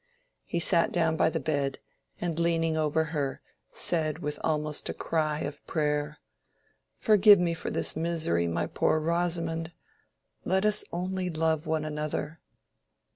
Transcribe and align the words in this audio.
He 0.45 0.57
sat 0.59 0.91
down 0.91 1.15
by 1.15 1.29
the 1.29 1.39
bed 1.39 1.77
and 2.19 2.39
leaning 2.39 2.75
over 2.75 3.03
her 3.13 3.39
said 3.71 4.17
with 4.17 4.39
almost 4.43 4.89
a 4.89 4.95
cry 4.95 5.41
of 5.41 5.63
prayer— 5.67 6.17
"Forgive 6.97 7.39
me 7.39 7.53
for 7.53 7.69
this 7.69 7.95
misery, 7.95 8.47
my 8.47 8.65
poor 8.65 8.99
Rosamond! 8.99 9.73
Let 10.43 10.65
us 10.65 10.83
only 10.91 11.29
love 11.29 11.67
one 11.67 11.85
another." 11.85 12.39